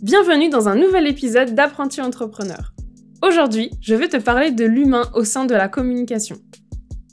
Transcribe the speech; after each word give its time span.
Bienvenue 0.00 0.48
dans 0.48 0.68
un 0.68 0.76
nouvel 0.76 1.08
épisode 1.08 1.56
d'Apprenti 1.56 2.00
Entrepreneur. 2.00 2.72
Aujourd'hui, 3.20 3.72
je 3.80 3.96
vais 3.96 4.06
te 4.06 4.16
parler 4.16 4.52
de 4.52 4.64
l'humain 4.64 5.10
au 5.12 5.24
sein 5.24 5.44
de 5.44 5.54
la 5.54 5.66
communication. 5.66 6.36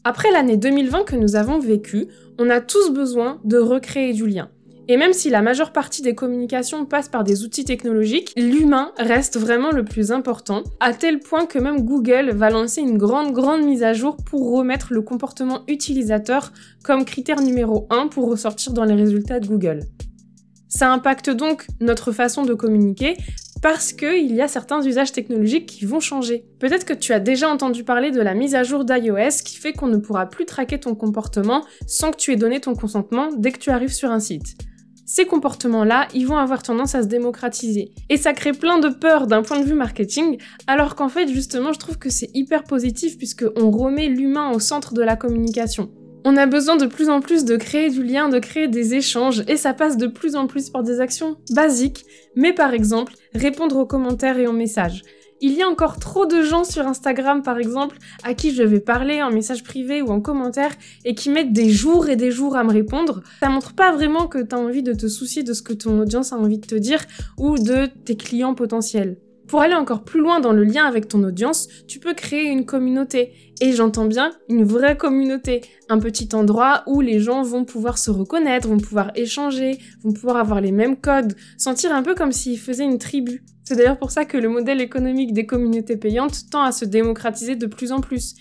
Après 0.03 0.29
l'année 0.29 0.55
2020 0.55 1.03
que 1.03 1.15
nous 1.15 1.35
avons 1.35 1.57
vécue, 1.57 2.05
on 2.37 2.47
a 2.51 2.61
tous 2.61 2.91
besoin 2.91 3.41
de 3.43 3.57
recréer 3.57 4.13
du 4.13 4.27
lien. 4.27 4.49
Et 4.87 4.97
même 4.97 5.13
si 5.13 5.31
la 5.31 5.41
majeure 5.41 5.73
partie 5.73 6.03
des 6.03 6.13
communications 6.13 6.85
passe 6.85 7.09
par 7.09 7.23
des 7.23 7.43
outils 7.43 7.65
technologiques, 7.65 8.33
l'humain 8.37 8.91
reste 8.99 9.39
vraiment 9.39 9.71
le 9.71 9.83
plus 9.83 10.11
important, 10.11 10.61
à 10.79 10.93
tel 10.93 11.17
point 11.17 11.47
que 11.47 11.57
même 11.57 11.81
Google 11.81 12.33
va 12.35 12.51
lancer 12.51 12.81
une 12.81 12.99
grande 12.99 13.33
grande 13.33 13.63
mise 13.63 13.81
à 13.81 13.93
jour 13.93 14.15
pour 14.15 14.55
remettre 14.55 14.93
le 14.93 15.01
comportement 15.01 15.63
utilisateur 15.67 16.53
comme 16.83 17.03
critère 17.03 17.41
numéro 17.41 17.87
1 17.89 18.09
pour 18.09 18.29
ressortir 18.29 18.73
dans 18.73 18.85
les 18.85 18.93
résultats 18.93 19.39
de 19.39 19.47
Google. 19.47 19.79
Ça 20.75 20.91
impacte 20.91 21.29
donc 21.29 21.67
notre 21.79 22.11
façon 22.11 22.43
de 22.43 22.53
communiquer 22.53 23.15
parce 23.61 23.93
qu'il 23.93 24.35
y 24.35 24.41
a 24.41 24.49
certains 24.49 24.81
usages 24.81 25.13
technologiques 25.13 25.67
qui 25.67 25.85
vont 25.85 26.01
changer. 26.01 26.43
Peut-être 26.59 26.83
que 26.83 26.91
tu 26.91 27.13
as 27.13 27.21
déjà 27.21 27.49
entendu 27.49 27.85
parler 27.85 28.11
de 28.11 28.19
la 28.19 28.33
mise 28.33 28.55
à 28.55 28.63
jour 28.63 28.83
d'iOS 28.83 29.41
qui 29.45 29.55
fait 29.55 29.71
qu'on 29.71 29.87
ne 29.87 29.95
pourra 29.95 30.25
plus 30.25 30.45
traquer 30.45 30.77
ton 30.77 30.93
comportement 30.93 31.63
sans 31.87 32.11
que 32.11 32.17
tu 32.17 32.33
aies 32.33 32.35
donné 32.35 32.59
ton 32.59 32.75
consentement 32.75 33.29
dès 33.37 33.53
que 33.53 33.59
tu 33.59 33.69
arrives 33.69 33.93
sur 33.93 34.11
un 34.11 34.19
site. 34.19 34.57
Ces 35.05 35.25
comportements-là, 35.25 36.09
ils 36.13 36.27
vont 36.27 36.35
avoir 36.35 36.61
tendance 36.61 36.93
à 36.93 37.03
se 37.03 37.07
démocratiser. 37.07 37.93
Et 38.09 38.17
ça 38.17 38.33
crée 38.33 38.51
plein 38.51 38.77
de 38.77 38.89
peur 38.89 39.27
d'un 39.27 39.43
point 39.43 39.61
de 39.61 39.65
vue 39.65 39.75
marketing, 39.75 40.39
alors 40.67 40.95
qu'en 40.95 41.07
fait, 41.07 41.29
justement, 41.29 41.71
je 41.71 41.79
trouve 41.79 41.97
que 41.97 42.09
c'est 42.09 42.31
hyper 42.33 42.65
positif 42.65 43.17
puisqu'on 43.17 43.71
remet 43.71 44.09
l'humain 44.09 44.51
au 44.51 44.59
centre 44.59 44.93
de 44.93 45.03
la 45.03 45.15
communication. 45.15 45.89
On 46.27 46.37
a 46.37 46.47
besoin 46.47 46.75
de 46.75 46.87
plus 46.87 47.09
en 47.09 47.21
plus 47.21 47.45
de 47.45 47.55
créer 47.55 47.91
du 47.91 48.03
lien, 48.03 48.29
de 48.29 48.39
créer 48.39 48.67
des 48.67 48.95
échanges, 48.95 49.43
et 49.47 49.57
ça 49.57 49.75
passe 49.75 49.95
de 49.95 50.07
plus 50.07 50.35
en 50.35 50.47
plus 50.47 50.71
par 50.71 50.81
des 50.81 50.99
actions 50.99 51.37
basiques, 51.51 52.03
mais 52.35 52.51
par 52.51 52.73
exemple, 52.73 53.13
répondre 53.35 53.77
aux 53.77 53.85
commentaires 53.85 54.39
et 54.39 54.47
aux 54.47 54.51
messages. 54.51 55.03
Il 55.39 55.53
y 55.53 55.61
a 55.61 55.69
encore 55.69 55.99
trop 55.99 56.25
de 56.25 56.41
gens 56.41 56.63
sur 56.63 56.87
Instagram, 56.87 57.43
par 57.43 57.59
exemple, 57.59 57.97
à 58.23 58.33
qui 58.33 58.55
je 58.55 58.63
vais 58.63 58.79
parler 58.79 59.21
en 59.21 59.29
message 59.29 59.63
privé 59.63 60.01
ou 60.01 60.07
en 60.07 60.19
commentaire 60.19 60.71
et 61.03 61.13
qui 61.13 61.29
mettent 61.29 61.53
des 61.53 61.69
jours 61.69 62.09
et 62.09 62.15
des 62.15 62.31
jours 62.31 62.55
à 62.55 62.63
me 62.63 62.71
répondre. 62.71 63.21
Ça 63.41 63.49
montre 63.49 63.75
pas 63.75 63.91
vraiment 63.91 64.25
que 64.25 64.41
tu 64.41 64.55
as 64.55 64.57
envie 64.57 64.81
de 64.81 64.93
te 64.93 65.07
soucier 65.07 65.43
de 65.43 65.53
ce 65.53 65.61
que 65.61 65.73
ton 65.73 65.99
audience 65.99 66.33
a 66.33 66.37
envie 66.37 66.57
de 66.57 66.65
te 66.65 66.73
dire 66.73 67.05
ou 67.37 67.59
de 67.59 67.85
tes 68.03 68.17
clients 68.17 68.55
potentiels. 68.55 69.17
Pour 69.47 69.61
aller 69.61 69.75
encore 69.75 70.03
plus 70.03 70.21
loin 70.21 70.39
dans 70.39 70.53
le 70.53 70.63
lien 70.63 70.85
avec 70.85 71.07
ton 71.07 71.23
audience, 71.23 71.67
tu 71.87 71.99
peux 71.99 72.15
créer 72.15 72.45
une 72.45 72.65
communauté. 72.65 73.31
Et 73.61 73.71
j'entends 73.71 74.05
bien 74.05 74.31
une 74.49 74.65
vraie 74.65 74.97
communauté. 74.97 75.61
Un 75.89 75.99
petit 75.99 76.29
endroit 76.33 76.83
où 76.87 76.99
les 76.99 77.19
gens 77.19 77.41
vont 77.41 77.63
pouvoir 77.63 77.97
se 77.97 78.11
reconnaître, 78.11 78.67
vont 78.67 78.79
pouvoir 78.79 79.11
échanger, 79.15 79.79
vont 80.03 80.11
pouvoir 80.11 80.37
avoir 80.37 80.59
les 80.59 80.71
mêmes 80.71 80.97
codes, 80.97 81.35
sentir 81.57 81.93
un 81.93 82.03
peu 82.03 82.15
comme 82.15 82.31
s'ils 82.31 82.59
faisaient 82.59 82.83
une 82.83 82.99
tribu. 82.99 83.43
C'est 83.63 83.75
d'ailleurs 83.75 83.97
pour 83.97 84.11
ça 84.11 84.25
que 84.25 84.37
le 84.37 84.49
modèle 84.49 84.81
économique 84.81 85.33
des 85.33 85.45
communautés 85.45 85.97
payantes 85.97 86.49
tend 86.51 86.63
à 86.63 86.71
se 86.71 86.85
démocratiser 86.85 87.55
de 87.55 87.65
plus 87.65 87.91
en 87.91 88.01
plus. 88.01 88.35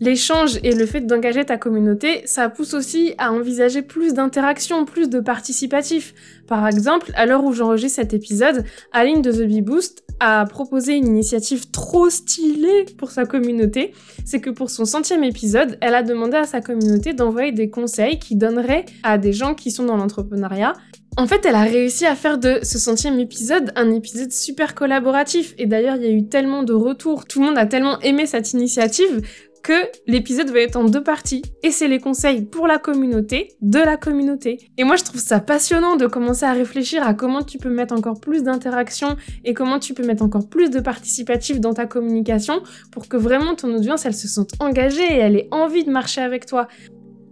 L'échange 0.00 0.58
et 0.62 0.74
le 0.74 0.86
fait 0.86 1.02
d'engager 1.02 1.44
ta 1.44 1.58
communauté, 1.58 2.22
ça 2.24 2.48
pousse 2.48 2.72
aussi 2.72 3.12
à 3.18 3.32
envisager 3.32 3.82
plus 3.82 4.14
d'interactions, 4.14 4.86
plus 4.86 5.10
de 5.10 5.20
participatifs. 5.20 6.14
Par 6.46 6.66
exemple, 6.66 7.12
à 7.14 7.26
l'heure 7.26 7.44
où 7.44 7.52
j'enregistre 7.52 7.96
cet 7.96 8.14
épisode, 8.14 8.64
Aline 8.92 9.20
de 9.20 9.30
The 9.30 9.46
Bee 9.46 9.60
Boost 9.60 10.04
a 10.18 10.46
proposé 10.46 10.94
une 10.94 11.06
initiative 11.06 11.70
trop 11.70 12.08
stylée 12.08 12.86
pour 12.96 13.10
sa 13.10 13.26
communauté. 13.26 13.92
C'est 14.24 14.40
que 14.40 14.49
pour 14.52 14.70
son 14.70 14.84
centième 14.84 15.24
épisode, 15.24 15.78
elle 15.80 15.94
a 15.94 16.02
demandé 16.02 16.36
à 16.36 16.44
sa 16.44 16.60
communauté 16.60 17.12
d'envoyer 17.12 17.52
des 17.52 17.70
conseils 17.70 18.18
qui 18.18 18.36
donneraient 18.36 18.86
à 19.02 19.18
des 19.18 19.32
gens 19.32 19.54
qui 19.54 19.70
sont 19.70 19.84
dans 19.84 19.96
l'entrepreneuriat 19.96 20.74
en 21.16 21.26
fait, 21.26 21.44
elle 21.44 21.56
a 21.56 21.62
réussi 21.62 22.06
à 22.06 22.14
faire 22.14 22.38
de 22.38 22.60
ce 22.62 22.78
centième 22.78 23.18
épisode 23.18 23.72
un 23.74 23.90
épisode 23.90 24.32
super 24.32 24.74
collaboratif. 24.76 25.54
Et 25.58 25.66
d'ailleurs, 25.66 25.96
il 25.96 26.02
y 26.04 26.06
a 26.06 26.12
eu 26.12 26.28
tellement 26.28 26.62
de 26.62 26.72
retours, 26.72 27.26
tout 27.26 27.40
le 27.40 27.46
monde 27.46 27.58
a 27.58 27.66
tellement 27.66 28.00
aimé 28.00 28.26
cette 28.26 28.52
initiative 28.52 29.20
que 29.62 29.72
l'épisode 30.06 30.50
va 30.50 30.60
être 30.60 30.76
en 30.76 30.84
deux 30.84 31.02
parties. 31.02 31.42
Et 31.62 31.70
c'est 31.70 31.88
les 31.88 31.98
conseils 31.98 32.44
pour 32.44 32.66
la 32.66 32.78
communauté, 32.78 33.48
de 33.60 33.78
la 33.78 33.96
communauté. 33.96 34.70
Et 34.78 34.84
moi, 34.84 34.96
je 34.96 35.04
trouve 35.04 35.20
ça 35.20 35.40
passionnant 35.40 35.96
de 35.96 36.06
commencer 36.06 36.44
à 36.44 36.52
réfléchir 36.52 37.06
à 37.06 37.14
comment 37.14 37.42
tu 37.42 37.58
peux 37.58 37.70
mettre 37.70 37.94
encore 37.94 38.20
plus 38.20 38.42
d'interaction 38.42 39.16
et 39.44 39.54
comment 39.54 39.78
tu 39.78 39.94
peux 39.94 40.04
mettre 40.04 40.22
encore 40.22 40.48
plus 40.48 40.70
de 40.70 40.80
participatif 40.80 41.60
dans 41.60 41.74
ta 41.74 41.86
communication 41.86 42.62
pour 42.92 43.08
que 43.08 43.16
vraiment 43.16 43.54
ton 43.54 43.74
audience, 43.74 44.06
elle 44.06 44.14
se 44.14 44.28
sente 44.28 44.52
engagée 44.60 45.02
et 45.02 45.18
elle 45.18 45.36
ait 45.36 45.48
envie 45.50 45.84
de 45.84 45.90
marcher 45.90 46.20
avec 46.20 46.46
toi. 46.46 46.68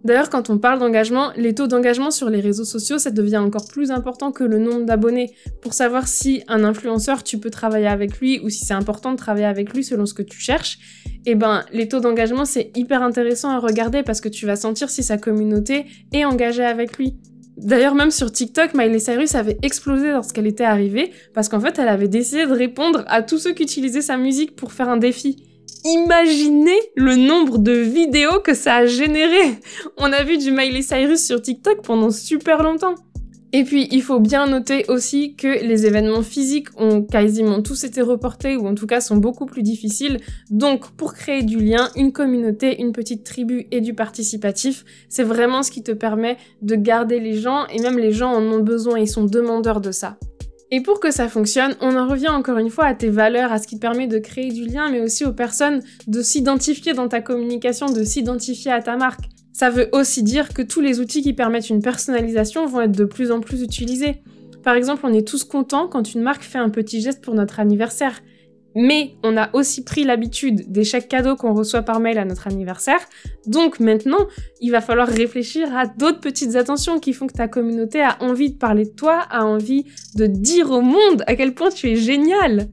D'ailleurs, 0.05 0.31
quand 0.31 0.49
on 0.49 0.59
parle 0.59 0.79
d'engagement, 0.79 1.33
les 1.37 1.55
taux 1.55 1.67
d'engagement 1.67 2.11
sur 2.11 2.31
les 2.31 2.41
réseaux 2.41 2.65
sociaux, 2.65 2.99
ça 2.99 3.11
devient 3.11 3.39
encore 3.39 3.67
plus 3.67 3.91
important 3.91 4.31
que 4.31 4.45
le 4.45 4.59
nombre 4.59 4.85
d'abonnés. 4.85 5.35
Pour 5.61 5.75
savoir 5.75 6.07
si 6.07 6.43
un 6.47 6.63
influenceur, 6.63 7.25
tu 7.25 7.39
peux 7.39 7.51
travailler 7.51 7.89
avec 7.89 8.19
lui 8.21 8.41
ou 8.41 8.49
si 8.49 8.65
c'est 8.65 8.75
important 8.75 9.13
de 9.13 9.17
travailler 9.17 9.47
avec 9.47 9.75
lui 9.75 9.83
selon 9.83 10.07
ce 10.07 10.15
que 10.15 10.23
tu 10.23 10.39
cherches, 10.39 10.79
eh 11.27 11.35
ben, 11.35 11.65
les 11.73 11.89
taux 11.89 12.01
d'engagement, 12.01 12.45
c'est 12.45 12.71
hyper 12.77 13.03
intéressant 13.03 13.51
à 13.51 13.59
regarder 13.59 14.03
parce 14.03 14.21
que 14.21 14.29
tu 14.29 14.47
vas 14.47 14.57
sentir 14.57 14.89
si 14.89 15.03
sa 15.03 15.19
communauté 15.19 15.87
est 16.13 16.25
engagée 16.25 16.65
avec 16.65 16.97
lui. 16.97 17.17
D'ailleurs, 17.57 17.97
même 17.97 18.13
sur 18.13 18.31
TikTok, 18.31 18.75
Miley 18.75 19.01
Cyrus 19.01 19.35
avait 19.35 19.59
explosé 19.63 20.13
lorsqu'elle 20.13 20.47
était 20.47 20.65
arrivée 20.65 21.11
parce 21.35 21.49
qu'en 21.49 21.59
fait, 21.59 21.77
elle 21.81 21.89
avait 21.89 22.07
décidé 22.07 22.47
de 22.47 22.53
répondre 22.53 23.03
à 23.09 23.23
tous 23.23 23.39
ceux 23.39 23.53
qui 23.53 23.65
utilisaient 23.65 24.01
sa 24.01 24.17
musique 24.17 24.55
pour 24.55 24.73
faire 24.73 24.89
un 24.89 24.97
défi 24.97 25.48
imaginez 25.85 26.79
le 26.97 27.17
nombre 27.17 27.59
de 27.59 27.73
vidéos 27.73 28.41
que 28.41 28.55
ça 28.55 28.77
a 28.77 28.87
généré. 28.87 29.59
On 29.97 30.13
a 30.13 30.23
vu 30.23 30.39
du 30.39 30.51
Miley 30.51 30.83
Cyrus 30.83 31.25
sur 31.25 31.41
TikTok 31.41 31.83
pendant 31.83 32.11
super 32.11 32.63
longtemps. 32.63 32.95
Et 33.55 33.65
puis, 33.65 33.89
il 33.91 34.03
faut 34.03 34.21
bien 34.21 34.47
noter 34.47 34.85
aussi 34.89 35.35
que 35.35 35.49
les 35.49 35.87
événements 35.87 36.23
physiques 36.23 36.69
ont 36.77 37.03
quasiment 37.03 37.63
tous 37.63 37.85
été 37.85 38.03
reportés 38.03 38.57
ou 38.57 38.67
en 38.67 38.75
tout 38.75 38.87
cas 38.87 39.01
sont 39.01 39.17
beaucoup 39.17 39.47
plus 39.47 39.63
difficiles. 39.63 40.19
Donc, 40.51 40.91
pour 40.91 41.15
créer 41.15 41.43
du 41.43 41.59
lien, 41.59 41.89
une 41.97 42.13
communauté, 42.13 42.79
une 42.79 42.93
petite 42.93 43.25
tribu 43.25 43.67
et 43.71 43.81
du 43.81 43.95
participatif, 43.95 44.85
c'est 45.09 45.23
vraiment 45.23 45.63
ce 45.63 45.71
qui 45.71 45.83
te 45.83 45.93
permet 45.93 46.37
de 46.61 46.75
garder 46.75 47.21
les 47.21 47.41
gens 47.41 47.67
et 47.69 47.81
même 47.81 47.99
les 47.99 48.13
gens 48.13 48.33
en 48.33 48.43
ont 48.43 48.61
besoin, 48.63 48.99
ils 48.99 49.09
sont 49.09 49.25
demandeurs 49.25 49.81
de 49.81 49.93
ça. 49.93 50.19
Et 50.71 50.83
pour 50.83 51.01
que 51.01 51.11
ça 51.11 51.29
fonctionne, 51.29 51.77
on 51.81 51.97
en 51.97 52.07
revient 52.07 52.29
encore 52.29 52.59
une 52.59 52.69
fois 52.69 52.85
à 52.85 52.95
tes 52.95 53.09
valeurs, 53.09 53.53
à 53.53 53.59
ce 53.59 53.67
qui 53.67 53.77
te 53.77 53.81
permet 53.81 54.07
de 54.07 54.19
créer 54.19 54.51
du 54.51 54.67
lien, 54.67 54.91
mais 54.91 55.01
aussi 55.01 55.25
aux 55.25 55.33
personnes 55.33 55.83
de 56.07 56.21
s'identifier 56.21 56.93
dans 56.93 57.09
ta 57.09 57.23
communication, 57.23 57.87
de 57.87 58.05
s'identifier 58.05 58.71
à 58.71 58.83
ta 58.83 58.97
marque. 58.97 59.25
Ça 59.55 59.71
veut 59.71 59.89
aussi 59.93 60.23
dire 60.23 60.53
que 60.53 60.63
tous 60.63 60.81
les 60.81 61.01
outils 61.01 61.23
qui 61.23 61.33
permettent 61.33 61.71
une 61.71 61.83
personnalisation 61.83 62.67
vont 62.67 62.83
être 62.83 62.97
de 62.97 63.05
plus 63.05 63.33
en 63.33 63.41
plus 63.41 63.63
utilisés. 63.63 64.23
Par 64.63 64.75
exemple, 64.75 65.03
on 65.05 65.13
est 65.15 65.27
tous 65.27 65.43
contents 65.45 65.89
quand 65.89 66.15
une 66.15 66.21
marque 66.21 66.43
fait 66.43 66.59
un 66.59 66.69
petit 66.69 67.01
geste 67.01 67.25
pour 67.25 67.35
notre 67.35 67.61
anniversaire. 67.61 68.21
Mais 68.75 69.17
on 69.25 69.37
a 69.37 69.51
aussi 69.55 69.83
pris 69.83 70.05
l'habitude 70.05 70.71
des 70.71 70.85
chèques 70.85 71.09
cadeaux 71.09 71.37
qu'on 71.37 71.55
reçoit 71.55 71.83
par 71.83 72.01
mail 72.01 72.19
à 72.19 72.25
notre 72.25 72.47
anniversaire. 72.47 73.01
Donc 73.47 73.81
maintenant, 73.81 74.27
il 74.61 74.71
va 74.71 74.81
falloir 74.81 75.09
réfléchir 75.09 75.75
à 75.77 75.87
d'autres 75.87 76.21
petites 76.21 76.55
attentions 76.55 77.01
qui 77.01 77.13
font 77.13 77.27
que 77.27 77.33
ta 77.33 77.49
communauté 77.49 78.01
a 78.01 78.17
envie 78.21 78.51
de 78.53 78.59
parler 78.59 78.85
de 78.85 78.91
toi, 78.91 79.21
a 79.31 79.45
envie 79.45 79.85
de 80.15 80.27
dire 80.27 80.71
au 80.71 80.81
monde 80.81 81.25
à 81.27 81.35
quel 81.35 81.55
point 81.55 81.71
tu 81.71 81.89
es 81.89 81.97
génial 81.97 82.69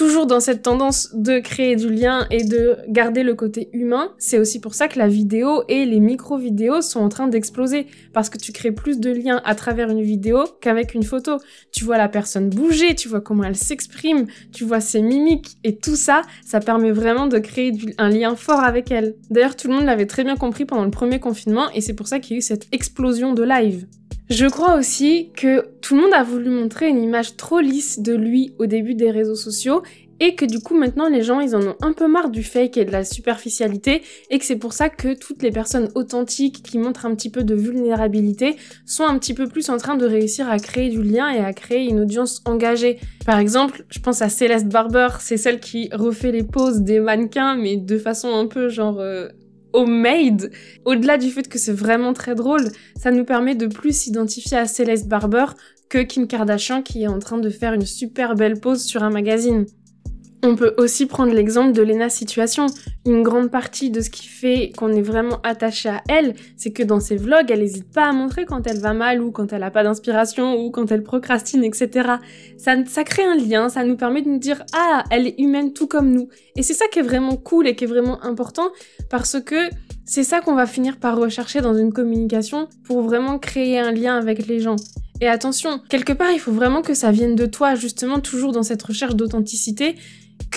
toujours 0.00 0.24
dans 0.24 0.40
cette 0.40 0.62
tendance 0.62 1.10
de 1.12 1.40
créer 1.40 1.76
du 1.76 1.90
lien 1.90 2.26
et 2.30 2.42
de 2.42 2.78
garder 2.88 3.22
le 3.22 3.34
côté 3.34 3.68
humain, 3.74 4.14
c'est 4.16 4.38
aussi 4.38 4.58
pour 4.58 4.74
ça 4.74 4.88
que 4.88 4.98
la 4.98 5.08
vidéo 5.08 5.62
et 5.68 5.84
les 5.84 6.00
micro-vidéos 6.00 6.80
sont 6.80 7.00
en 7.00 7.10
train 7.10 7.28
d'exploser. 7.28 7.86
Parce 8.14 8.30
que 8.30 8.38
tu 8.38 8.50
crées 8.50 8.72
plus 8.72 8.98
de 8.98 9.10
liens 9.10 9.42
à 9.44 9.54
travers 9.54 9.90
une 9.90 10.00
vidéo 10.00 10.44
qu'avec 10.62 10.94
une 10.94 11.02
photo. 11.02 11.36
Tu 11.70 11.84
vois 11.84 11.98
la 11.98 12.08
personne 12.08 12.48
bouger, 12.48 12.94
tu 12.94 13.08
vois 13.08 13.20
comment 13.20 13.44
elle 13.44 13.56
s'exprime, 13.56 14.24
tu 14.54 14.64
vois 14.64 14.80
ses 14.80 15.02
mimiques 15.02 15.58
et 15.64 15.76
tout 15.76 15.96
ça, 15.96 16.22
ça 16.46 16.60
permet 16.60 16.92
vraiment 16.92 17.26
de 17.26 17.38
créer 17.38 17.70
un 17.98 18.08
lien 18.08 18.36
fort 18.36 18.60
avec 18.60 18.90
elle. 18.90 19.16
D'ailleurs, 19.28 19.54
tout 19.54 19.68
le 19.68 19.74
monde 19.74 19.84
l'avait 19.84 20.06
très 20.06 20.24
bien 20.24 20.36
compris 20.36 20.64
pendant 20.64 20.84
le 20.84 20.90
premier 20.90 21.20
confinement 21.20 21.70
et 21.74 21.82
c'est 21.82 21.92
pour 21.92 22.08
ça 22.08 22.20
qu'il 22.20 22.32
y 22.32 22.34
a 22.36 22.38
eu 22.38 22.42
cette 22.42 22.68
explosion 22.72 23.34
de 23.34 23.42
live. 23.42 23.84
Je 24.30 24.46
crois 24.46 24.78
aussi 24.78 25.30
que 25.34 25.66
tout 25.80 25.96
le 25.96 26.02
monde 26.02 26.14
a 26.14 26.22
voulu 26.22 26.50
montrer 26.50 26.88
une 26.88 27.02
image 27.02 27.36
trop 27.36 27.58
lisse 27.58 27.98
de 27.98 28.14
lui 28.14 28.54
au 28.60 28.66
début 28.66 28.94
des 28.94 29.10
réseaux 29.10 29.34
sociaux 29.34 29.82
et 30.20 30.36
que 30.36 30.44
du 30.44 30.60
coup 30.60 30.78
maintenant 30.78 31.08
les 31.08 31.22
gens 31.22 31.40
ils 31.40 31.56
en 31.56 31.66
ont 31.66 31.74
un 31.82 31.92
peu 31.92 32.06
marre 32.06 32.30
du 32.30 32.44
fake 32.44 32.76
et 32.76 32.84
de 32.84 32.92
la 32.92 33.02
superficialité 33.02 34.02
et 34.30 34.38
que 34.38 34.44
c'est 34.44 34.58
pour 34.58 34.72
ça 34.72 34.88
que 34.88 35.18
toutes 35.18 35.42
les 35.42 35.50
personnes 35.50 35.88
authentiques 35.96 36.62
qui 36.62 36.78
montrent 36.78 37.06
un 37.06 37.14
petit 37.16 37.28
peu 37.28 37.42
de 37.42 37.56
vulnérabilité 37.56 38.54
sont 38.86 39.02
un 39.02 39.18
petit 39.18 39.34
peu 39.34 39.48
plus 39.48 39.68
en 39.68 39.78
train 39.78 39.96
de 39.96 40.06
réussir 40.06 40.48
à 40.48 40.60
créer 40.60 40.90
du 40.90 41.02
lien 41.02 41.28
et 41.30 41.40
à 41.40 41.52
créer 41.52 41.88
une 41.88 41.98
audience 41.98 42.40
engagée. 42.44 43.00
Par 43.26 43.40
exemple, 43.40 43.84
je 43.88 43.98
pense 43.98 44.22
à 44.22 44.28
Céleste 44.28 44.68
Barber, 44.68 45.08
c'est 45.18 45.38
celle 45.38 45.58
qui 45.58 45.88
refait 45.92 46.30
les 46.30 46.44
poses 46.44 46.82
des 46.82 47.00
mannequins 47.00 47.56
mais 47.56 47.78
de 47.78 47.98
façon 47.98 48.32
un 48.32 48.46
peu 48.46 48.68
genre 48.68 49.00
euh, 49.00 49.28
homemade. 49.72 50.50
Au-delà 50.84 51.18
du 51.18 51.30
fait 51.30 51.48
que 51.48 51.58
c'est 51.58 51.72
vraiment 51.72 52.12
très 52.12 52.34
drôle, 52.34 52.68
ça 52.96 53.10
nous 53.10 53.24
permet 53.24 53.54
de 53.54 53.66
plus 53.66 53.96
s'identifier 53.96 54.58
à 54.58 54.66
Céleste 54.66 55.08
Barber 55.08 55.46
que 55.88 55.98
Kim 55.98 56.26
Kardashian 56.26 56.82
qui 56.82 57.02
est 57.02 57.08
en 57.08 57.18
train 57.18 57.38
de 57.38 57.50
faire 57.50 57.72
une 57.72 57.86
super 57.86 58.34
belle 58.34 58.60
pose 58.60 58.82
sur 58.84 59.02
un 59.02 59.10
magazine. 59.10 59.66
On 60.42 60.56
peut 60.56 60.74
aussi 60.78 61.06
prendre 61.06 61.34
l'exemple 61.34 61.72
de 61.72 61.82
Lena 61.82 62.08
Situation. 62.08 62.66
Une 63.06 63.22
grande 63.22 63.50
partie 63.50 63.90
de 63.90 64.02
ce 64.02 64.10
qui 64.10 64.26
fait 64.26 64.72
qu'on 64.76 64.92
est 64.92 65.00
vraiment 65.00 65.40
attaché 65.42 65.88
à 65.88 66.02
elle, 66.08 66.34
c'est 66.56 66.70
que 66.70 66.82
dans 66.82 67.00
ses 67.00 67.16
vlogs, 67.16 67.50
elle 67.50 67.60
n'hésite 67.60 67.90
pas 67.90 68.06
à 68.06 68.12
montrer 68.12 68.44
quand 68.44 68.66
elle 68.66 68.78
va 68.78 68.92
mal 68.92 69.22
ou 69.22 69.30
quand 69.30 69.54
elle 69.54 69.60
n'a 69.60 69.70
pas 69.70 69.82
d'inspiration 69.82 70.56
ou 70.56 70.70
quand 70.70 70.92
elle 70.92 71.02
procrastine, 71.02 71.64
etc. 71.64 72.10
Ça, 72.58 72.76
ça 72.84 73.04
crée 73.04 73.24
un 73.24 73.36
lien, 73.36 73.70
ça 73.70 73.84
nous 73.84 73.96
permet 73.96 74.20
de 74.20 74.28
nous 74.28 74.38
dire 74.38 74.62
ah, 74.74 75.04
elle 75.10 75.28
est 75.28 75.34
humaine 75.38 75.72
tout 75.72 75.86
comme 75.86 76.12
nous. 76.12 76.28
Et 76.56 76.62
c'est 76.62 76.74
ça 76.74 76.86
qui 76.92 76.98
est 76.98 77.02
vraiment 77.02 77.36
cool 77.36 77.66
et 77.68 77.74
qui 77.74 77.84
est 77.84 77.86
vraiment 77.86 78.22
important 78.22 78.68
parce 79.08 79.40
que 79.40 79.70
c'est 80.04 80.24
ça 80.24 80.40
qu'on 80.40 80.54
va 80.54 80.66
finir 80.66 80.98
par 80.98 81.16
rechercher 81.16 81.62
dans 81.62 81.74
une 81.74 81.92
communication 81.92 82.68
pour 82.84 83.00
vraiment 83.00 83.38
créer 83.38 83.78
un 83.78 83.92
lien 83.92 84.18
avec 84.18 84.46
les 84.46 84.60
gens. 84.60 84.76
Et 85.22 85.28
attention, 85.28 85.80
quelque 85.88 86.12
part, 86.12 86.32
il 86.32 86.40
faut 86.40 86.52
vraiment 86.52 86.82
que 86.82 86.94
ça 86.94 87.12
vienne 87.12 87.36
de 87.36 87.46
toi, 87.46 87.74
justement, 87.74 88.20
toujours 88.20 88.52
dans 88.52 88.62
cette 88.62 88.82
recherche 88.82 89.14
d'authenticité 89.14 89.94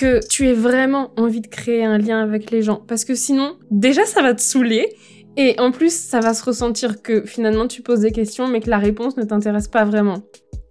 que 0.04 0.26
tu 0.26 0.46
aies 0.46 0.52
vraiment 0.52 1.12
envie 1.16 1.40
de 1.40 1.46
créer 1.46 1.82
un 1.82 1.96
lien 1.96 2.22
avec 2.22 2.50
les 2.50 2.60
gens. 2.60 2.82
Parce 2.86 3.06
que 3.06 3.14
sinon, 3.14 3.56
déjà, 3.70 4.04
ça 4.04 4.20
va 4.20 4.34
te 4.34 4.42
saouler. 4.42 4.94
Et 5.38 5.58
en 5.58 5.70
plus, 5.70 5.94
ça 5.94 6.20
va 6.20 6.34
se 6.34 6.44
ressentir 6.44 7.00
que 7.00 7.24
finalement, 7.24 7.66
tu 7.66 7.80
poses 7.80 8.00
des 8.00 8.12
questions, 8.12 8.46
mais 8.46 8.60
que 8.60 8.68
la 8.68 8.76
réponse 8.76 9.16
ne 9.16 9.22
t'intéresse 9.22 9.66
pas 9.66 9.86
vraiment. 9.86 10.18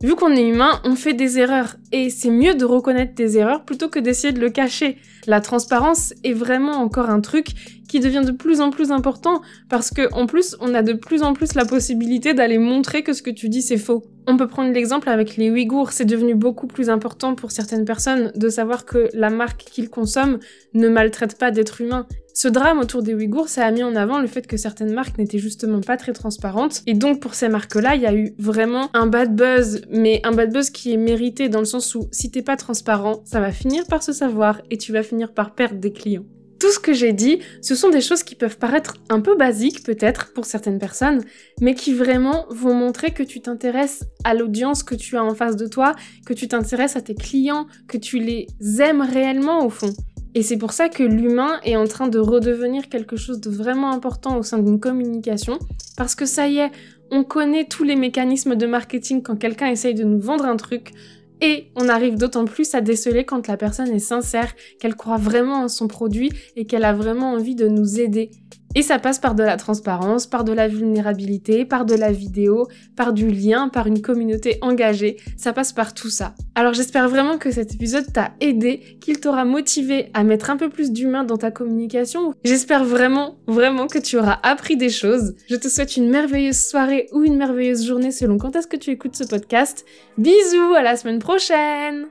Vu 0.04 0.14
qu'on 0.14 0.36
est 0.36 0.48
humain, 0.48 0.80
on 0.84 0.96
fait 0.96 1.14
des 1.14 1.40
erreurs. 1.40 1.78
Et 1.92 2.12
c'est 2.12 2.30
mieux 2.30 2.54
de 2.54 2.64
reconnaître 2.64 3.16
tes 3.16 3.38
erreurs 3.38 3.66
plutôt 3.66 3.90
que 3.90 3.98
d'essayer 3.98 4.34
de 4.34 4.40
le 4.40 4.52
cacher. 4.52 4.98
La 5.26 5.42
transparence 5.42 6.14
est 6.24 6.34
vraiment 6.34 6.74
encore 6.74 7.10
un 7.10 7.20
truc 7.20 7.48
qui 7.88 8.00
devient 8.00 8.24
de 8.26 8.32
plus 8.32 8.62
en 8.62 8.70
plus 8.70 8.92
important 8.92 9.42
parce 9.70 9.90
que 9.90 10.12
en 10.14 10.26
plus 10.26 10.56
on 10.60 10.74
a 10.74 10.82
de 10.82 10.94
plus 10.94 11.24
en 11.24 11.34
plus 11.34 11.54
la 11.56 11.66
possibilité 11.66 12.34
d'aller 12.34 12.58
montrer 12.58 13.04
que 13.04 13.14
ce 13.14 13.22
que 13.22 13.30
tu 13.30 13.50
dis 13.50 13.62
c'est 13.62 13.78
faux. 13.78 14.04
On 14.26 14.38
peut 14.38 14.48
prendre 14.48 14.72
l'exemple 14.72 15.10
avec 15.10 15.36
les 15.36 15.52
Ouïghours, 15.52 15.92
c'est 15.92 16.06
devenu 16.06 16.34
beaucoup 16.34 16.68
plus 16.68 16.90
important 16.90 17.36
pour 17.36 17.52
certaines 17.52 17.84
personnes 17.84 18.32
de 18.36 18.48
savoir 18.48 18.86
que 18.86 19.10
la 19.14 19.30
marque 19.30 19.66
qu'ils 19.66 19.90
consomment 19.90 20.40
ne 20.74 20.88
maltraite 20.88 21.38
pas 21.38 21.52
d'êtres 21.52 21.82
humains. 21.82 22.08
Ce 22.34 22.48
drame 22.48 22.80
autour 22.80 23.04
des 23.04 23.14
Ouïghours, 23.14 23.50
ça 23.50 23.66
a 23.66 23.72
mis 23.72 23.84
en 23.84 23.96
avant 23.96 24.20
le 24.20 24.28
fait 24.28 24.48
que 24.48 24.58
certaines 24.58 24.94
marques 24.94 25.18
n'étaient 25.18 25.40
justement 25.40 25.82
pas 25.82 25.98
très 25.98 26.14
transparentes. 26.14 26.82
Et 26.88 26.94
donc 26.94 27.20
pour 27.20 27.36
ces 27.36 27.50
marques-là, 27.50 27.96
il 27.96 28.02
y 28.02 28.08
a 28.08 28.16
eu 28.16 28.34
vraiment 28.40 28.90
un 28.94 29.08
bad 29.08 29.36
buzz, 29.36 29.82
mais 29.90 30.22
un 30.24 30.32
bad 30.32 30.52
buzz 30.52 30.70
qui 30.70 30.94
est 30.94 30.98
mérité 30.98 31.50
dans 31.50 31.60
le 31.60 31.66
sens 31.66 31.94
où 31.94 32.08
si 32.12 32.32
t'es 32.32 32.42
pas 32.42 32.56
transparent, 32.56 33.22
ça 33.26 33.40
va 33.42 33.52
finir 33.52 33.86
par 33.88 34.02
se 34.02 34.14
savoir 34.14 34.62
et 34.72 34.78
tu 34.78 34.94
vas 34.94 35.04
finir 35.04 35.34
par 35.34 35.54
perdre 35.54 35.80
des 35.80 35.92
clients. 35.92 36.26
Tout 36.64 36.72
ce 36.72 36.80
que 36.80 36.94
j'ai 36.94 37.12
dit, 37.12 37.40
ce 37.62 37.76
sont 37.76 37.90
des 37.90 38.00
choses 38.00 38.24
qui 38.24 38.36
peuvent 38.36 38.58
paraître 38.58 38.94
un 39.10 39.20
peu 39.20 39.36
basiques 39.36 39.84
peut-être 39.84 40.32
pour 40.32 40.46
certaines 40.46 40.80
personnes, 40.80 41.22
mais 41.60 41.76
qui 41.76 41.94
vraiment 41.94 42.46
vont 42.52 42.74
montrer 42.74 43.12
que 43.12 43.22
tu 43.22 43.42
t'intéresses 43.42 44.06
à 44.24 44.34
l'audience 44.34 44.82
que 44.82 44.96
tu 44.96 45.18
as 45.18 45.26
en 45.26 45.36
face 45.36 45.58
de 45.58 45.68
toi, 45.68 45.94
que 46.26 46.32
tu 46.32 46.48
t'intéresses 46.48 46.96
à 46.96 47.02
tes 47.02 47.16
clients, 47.16 47.68
que 47.90 47.98
tu 47.98 48.18
les 48.18 48.48
aimes 48.80 49.02
réellement 49.02 49.66
au 49.66 49.70
fond. 49.70 49.94
Et 50.36 50.42
c'est 50.42 50.56
pour 50.56 50.72
ça 50.72 50.88
que 50.88 51.04
l'humain 51.04 51.60
est 51.66 51.76
en 51.76 51.86
train 51.86 52.08
de 52.08 52.18
redevenir 52.18 52.88
quelque 52.88 53.18
chose 53.18 53.42
de 53.42 53.50
vraiment 53.50 53.92
important 53.92 54.38
au 54.38 54.42
sein 54.42 54.58
d'une 54.58 54.80
communication, 54.80 55.60
parce 55.98 56.16
que 56.16 56.26
ça 56.26 56.48
y 56.48 56.60
est, 56.60 56.72
on 57.12 57.26
connaît 57.26 57.66
tous 57.66 57.84
les 57.84 57.98
mécanismes 57.98 58.56
de 58.56 58.68
marketing 58.68 59.22
quand 59.22 59.36
quelqu'un 59.36 59.68
essaye 59.68 59.96
de 59.96 60.06
nous 60.06 60.22
vendre 60.22 60.46
un 60.46 60.56
truc, 60.56 60.94
et 61.42 61.72
on 61.76 61.90
arrive 61.90 62.16
d'autant 62.16 62.46
plus 62.46 62.74
à 62.76 62.82
déceler 62.82 63.26
quand 63.26 63.48
la 63.48 63.58
personne 63.58 63.90
est 63.90 64.00
sincère, 64.00 64.54
qu'elle 64.80 64.96
croit 64.96 65.18
vraiment 65.18 65.64
en 65.64 65.68
son 65.68 65.88
produit 65.88 66.32
et 66.56 66.66
qu'elle 66.66 66.86
a 66.86 66.94
vraiment 66.94 67.34
envie 67.34 67.56
de 67.56 67.68
nous 67.68 68.00
aider. 68.00 68.32
Et 68.76 68.82
ça 68.82 68.98
passe 68.98 69.20
par 69.20 69.36
de 69.36 69.44
la 69.44 69.56
transparence, 69.56 70.26
par 70.26 70.44
de 70.44 70.52
la 70.52 70.68
vulnérabilité, 70.68 71.64
par 71.64 71.86
de 71.86 71.94
la 71.94 72.12
vidéo, 72.12 72.68
par 72.96 73.14
du 73.14 73.30
lien, 73.30 73.70
par 73.70 73.86
une 73.86 74.02
communauté 74.02 74.58
engagée. 74.62 75.18
Ça 75.38 75.54
passe 75.54 75.74
par 75.74 75.94
tout 75.94 76.10
ça. 76.10 76.34
Alors 76.56 76.74
j'espère 76.74 77.08
vraiment 77.08 77.38
que 77.38 77.52
cet 77.52 77.76
épisode 77.76 78.12
t'a 78.12 78.32
aidé, 78.40 78.98
qu'il 79.00 79.20
t'aura 79.20 79.46
motivé 79.46 80.10
à 80.16 80.24
mettre 80.24 80.50
un 80.50 80.58
peu 80.58 80.70
plus 80.70 80.92
d'humain 80.92 81.24
dans 81.24 81.38
ta 81.38 81.52
communication. 81.52 82.34
J'espère 82.44 82.84
vraiment, 82.84 83.38
vraiment 83.46 83.86
que 83.86 84.00
tu 84.00 84.18
auras 84.18 84.40
appris 84.42 84.76
des 84.76 84.90
choses. 84.90 85.36
Je 85.48 85.56
te 85.56 85.68
souhaite 85.68 85.96
une 85.96 86.10
merveilleuse 86.10 86.68
soirée 86.68 87.08
ou 87.12 87.24
une 87.24 87.38
merveilleuse 87.38 87.86
journée 87.86 88.12
selon 88.12 88.40
quand 88.40 88.56
est-ce 88.56 88.68
que 88.68 88.78
tu 88.78 88.90
écoutes 88.90 89.16
ce 89.16 89.24
podcast. 89.24 89.86
Bisous, 90.18 90.74
à 90.76 90.82
la 90.82 90.96
semaine 90.96 91.20
prochaine 91.20 92.08